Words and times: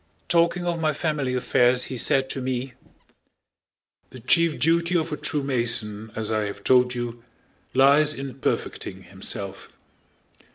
Talking 0.29 0.65
of 0.65 0.79
my 0.81 0.93
family 0.93 1.35
affairs 1.35 1.83
he 1.83 1.95
said 1.99 2.27
to 2.31 2.41
me, 2.41 2.73
"the 4.09 4.19
chief 4.19 4.57
duty 4.57 4.97
of 4.97 5.11
a 5.11 5.15
true 5.15 5.43
Mason, 5.43 6.11
as 6.15 6.31
I 6.31 6.45
have 6.47 6.63
told 6.63 6.95
you, 6.95 7.23
lies 7.75 8.11
in 8.11 8.33
perfecting 8.39 9.03
himself. 9.03 9.77